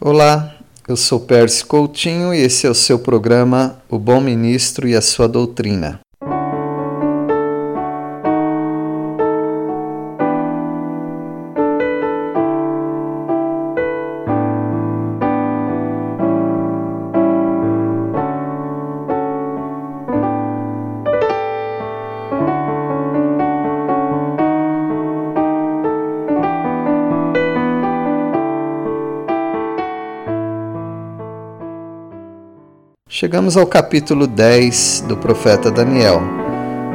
[0.00, 0.54] Olá,
[0.86, 5.00] eu sou Pércio Coutinho e esse é o seu programa O Bom Ministro e a
[5.00, 5.98] Sua Doutrina.
[33.10, 36.20] Chegamos ao capítulo 10 do profeta Daniel.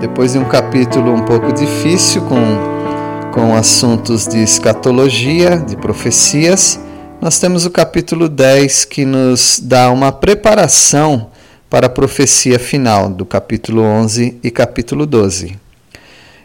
[0.00, 6.80] Depois de um capítulo um pouco difícil, com, com assuntos de escatologia, de profecias,
[7.20, 11.30] nós temos o capítulo 10 que nos dá uma preparação
[11.70, 15.56] para a profecia final do capítulo 11 e capítulo 12.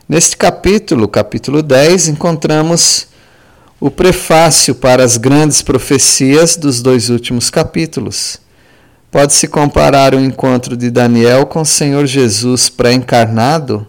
[0.07, 3.07] Neste capítulo, capítulo 10, encontramos
[3.79, 8.44] o prefácio para as grandes profecias dos dois últimos capítulos.
[9.15, 13.87] Pode-se comparar o encontro de Daniel com o Senhor Jesus pré-encarnado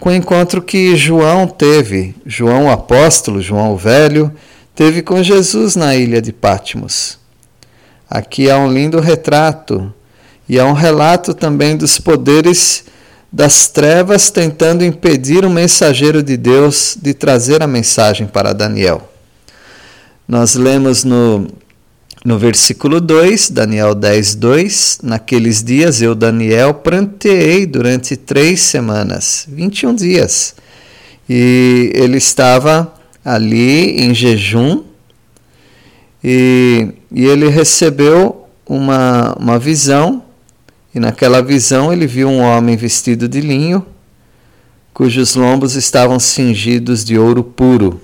[0.00, 4.32] com o encontro que João teve, João o apóstolo, João o velho,
[4.74, 7.18] teve com Jesus na ilha de Patmos.
[8.08, 9.92] Aqui há um lindo retrato
[10.48, 12.86] e há um relato também dos poderes
[13.30, 19.10] das trevas tentando impedir o mensageiro de Deus de trazer a mensagem para Daniel.
[20.26, 21.48] Nós lemos no
[22.24, 29.94] no versículo 2, Daniel 10, 2, naqueles dias eu, Daniel, pranteei durante três semanas, 21
[29.94, 30.54] dias.
[31.28, 34.84] E ele estava ali em jejum
[36.22, 40.22] e, e ele recebeu uma, uma visão,
[40.94, 43.84] e naquela visão ele viu um homem vestido de linho,
[44.94, 48.00] cujos lombos estavam cingidos de ouro puro.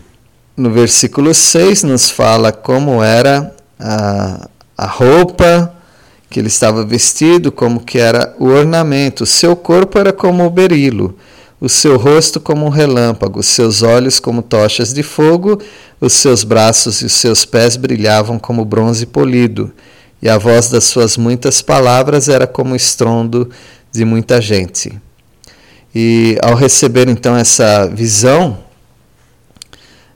[0.54, 5.74] No versículo 6 nos fala como era a, a roupa
[6.28, 9.24] que ele estava vestido, como que era o ornamento.
[9.24, 11.16] O seu corpo era como o berilo,
[11.60, 15.60] o seu rosto como um relâmpago, os seus olhos como tochas de fogo,
[16.00, 19.72] os seus braços e os seus pés brilhavam como bronze polido,
[20.22, 23.50] e a voz das suas muitas palavras era como o estrondo
[23.90, 25.00] de muita gente.
[25.92, 28.58] E ao receber então essa visão,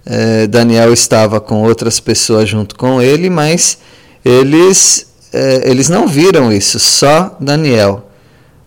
[0.06, 3.78] é, Daniel estava com outras pessoas junto com ele, mas
[4.25, 8.10] eles, é, eles não viram isso, só Daniel.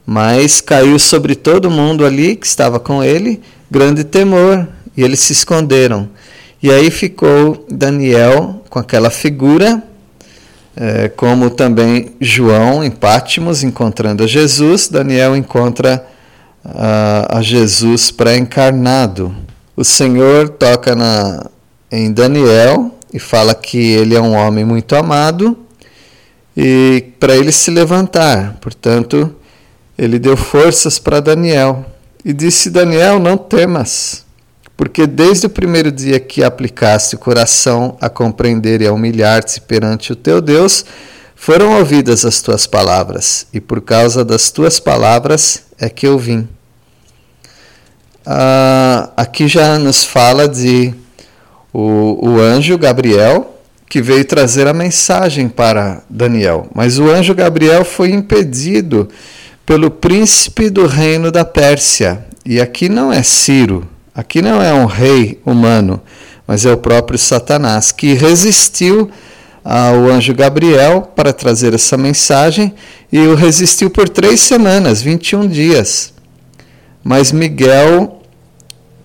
[0.05, 5.33] Mas caiu sobre todo mundo ali que estava com ele grande temor e eles se
[5.33, 6.09] esconderam.
[6.63, 9.83] E aí ficou Daniel com aquela figura,
[10.75, 16.07] é, como também João em Pátimos encontrando a Jesus, Daniel encontra
[16.63, 19.35] a, a Jesus pré-encarnado
[19.77, 21.51] o Senhor toca na,
[21.91, 25.55] em Daniel e fala que ele é um homem muito amado
[26.55, 28.57] e para ele se levantar.
[28.59, 29.35] Portanto,
[29.95, 31.85] ele deu forças para Daniel
[32.25, 34.25] e disse: Daniel, não temas,
[34.75, 40.11] porque desde o primeiro dia que aplicaste o coração a compreender e a humilhar-te perante
[40.11, 40.85] o teu Deus,
[41.35, 46.47] foram ouvidas as tuas palavras, e por causa das tuas palavras é que eu vim.
[48.29, 50.93] Ah, aqui já nos fala de
[51.71, 53.55] o, o anjo Gabriel
[53.87, 56.67] que veio trazer a mensagem para Daniel.
[56.75, 59.07] Mas o anjo Gabriel foi impedido
[59.65, 62.25] pelo príncipe do reino da Pérsia.
[62.45, 66.01] E aqui não é Ciro, aqui não é um rei humano,
[66.45, 69.09] mas é o próprio Satanás que resistiu
[69.63, 72.73] ao anjo Gabriel para trazer essa mensagem
[73.09, 76.11] e o resistiu por três semanas, 21 dias.
[77.01, 78.16] Mas Miguel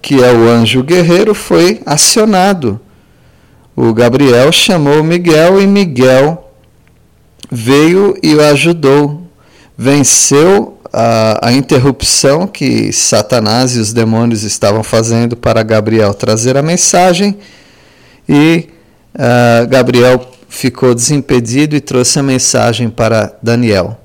[0.02, 2.80] que é o anjo guerreiro, foi acionado.
[3.74, 6.52] O Gabriel chamou Miguel e Miguel
[7.50, 9.22] veio e o ajudou.
[9.78, 16.62] Venceu a, a interrupção que Satanás e os demônios estavam fazendo para Gabriel trazer a
[16.62, 17.38] mensagem
[18.28, 18.68] e
[19.14, 24.01] uh, Gabriel ficou desimpedido e trouxe a mensagem para Daniel.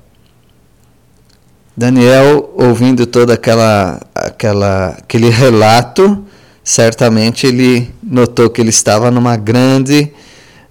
[1.78, 6.26] Daniel, ouvindo todo aquela, aquela, aquele relato,
[6.64, 10.12] certamente ele notou que ele estava numa grande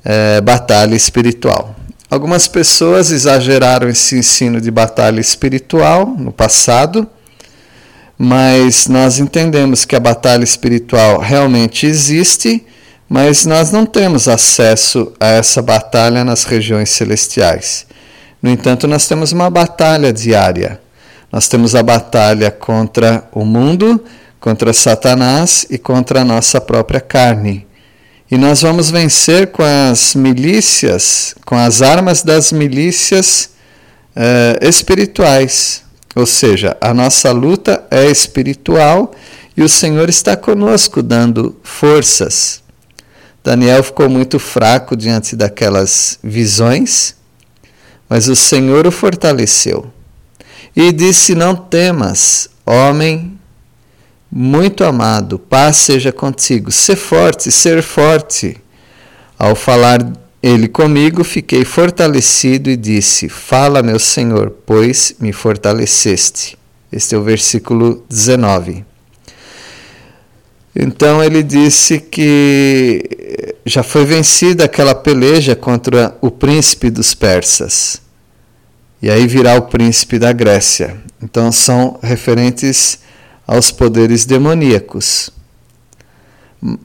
[0.04, 1.74] é, batalha espiritual.
[2.12, 7.08] Algumas pessoas exageraram esse ensino de batalha espiritual no passado,
[8.18, 12.66] mas nós entendemos que a batalha espiritual realmente existe,
[13.08, 17.88] mas nós não temos acesso a essa batalha nas regiões celestiais.
[18.44, 20.86] No entanto, nós temos uma batalha diária
[21.32, 24.04] nós temos a batalha contra o mundo,
[24.40, 27.68] contra Satanás e contra a nossa própria carne.
[28.30, 33.52] E nós vamos vencer com as milícias, com as armas das milícias
[34.16, 35.84] uh, espirituais.
[36.16, 39.14] Ou seja, a nossa luta é espiritual
[39.56, 42.62] e o Senhor está conosco, dando forças.
[43.44, 47.16] Daniel ficou muito fraco diante daquelas visões,
[48.10, 49.92] mas o Senhor o fortaleceu.
[50.78, 53.36] E disse: Não temas, homem
[54.32, 56.72] muito amado, paz seja contigo.
[56.72, 58.58] Ser forte, ser forte.
[59.40, 60.00] Ao falar
[60.42, 66.56] ele comigo, fiquei fortalecido e disse: Fala, meu Senhor, pois me fortaleceste.
[66.92, 68.86] Este é o versículo 19.
[70.76, 78.06] Então ele disse que já foi vencida aquela peleja contra o príncipe dos persas.
[79.02, 80.98] E aí virá o príncipe da Grécia.
[81.22, 83.00] Então são referentes
[83.46, 85.30] aos poderes demoníacos.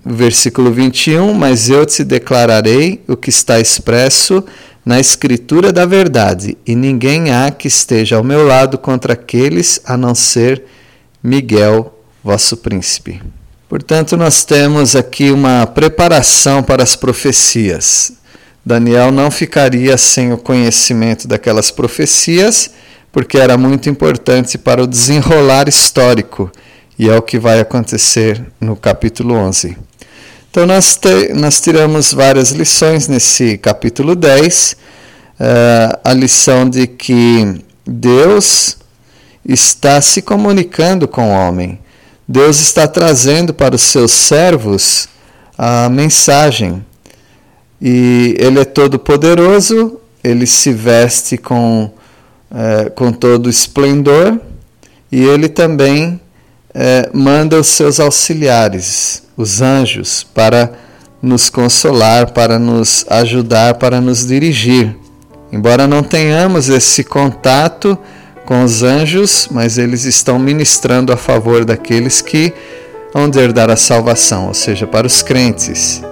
[0.05, 4.45] Versículo 21: Mas eu te declararei o que está expresso
[4.85, 9.97] na Escritura da verdade, e ninguém há que esteja ao meu lado contra aqueles a
[9.97, 10.65] não ser
[11.23, 13.23] Miguel, vosso príncipe.
[13.69, 18.13] Portanto, nós temos aqui uma preparação para as profecias.
[18.65, 22.71] Daniel não ficaria sem o conhecimento daquelas profecias
[23.13, 26.51] porque era muito importante para o desenrolar histórico,
[26.99, 29.77] e é o que vai acontecer no capítulo 11.
[30.51, 30.99] Então, nós,
[31.35, 34.73] nós tiramos várias lições nesse capítulo 10.
[34.73, 34.77] Uh,
[35.41, 38.77] eh, a lição de que Deus
[39.47, 41.79] está se comunicando com o homem.
[42.29, 45.09] Deus está trazendo para os seus servos
[45.57, 46.85] a mensagem.
[47.83, 51.91] E Ele é todo poderoso, ele se veste com
[52.55, 54.39] é, com todo esplendor,
[55.11, 56.21] e ele também
[56.75, 60.73] é, manda os seus auxiliares, os anjos, para
[61.23, 64.95] nos consolar, para nos ajudar, para nos dirigir.
[65.51, 67.97] Embora não tenhamos esse contato
[68.45, 72.53] com os anjos, mas eles estão ministrando a favor daqueles que
[73.15, 76.03] vão herdar a salvação, ou seja, para os crentes.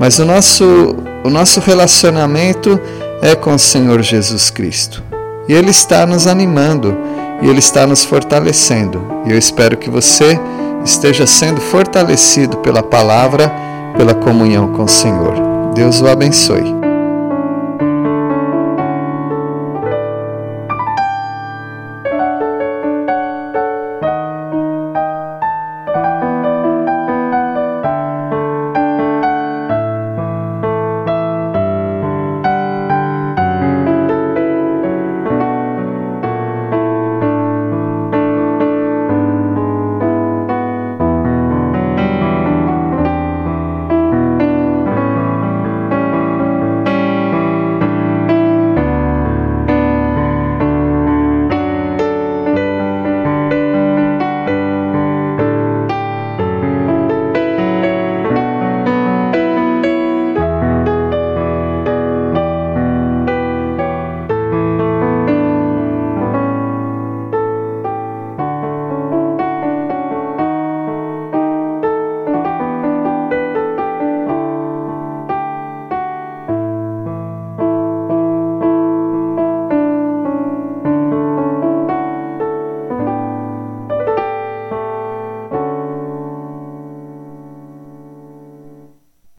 [0.00, 2.80] Mas o nosso, o nosso relacionamento
[3.20, 5.04] é com o Senhor Jesus Cristo.
[5.46, 6.96] E Ele está nos animando
[7.42, 9.04] e Ele está nos fortalecendo.
[9.26, 10.40] E eu espero que você
[10.82, 13.52] esteja sendo fortalecido pela palavra,
[13.94, 15.34] pela comunhão com o Senhor.
[15.74, 16.79] Deus o abençoe.